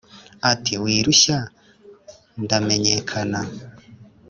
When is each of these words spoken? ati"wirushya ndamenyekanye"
ati"wirushya 0.51 1.37
ndamenyekanye" 2.43 3.41